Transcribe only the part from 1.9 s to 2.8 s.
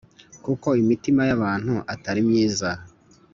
Atari myiza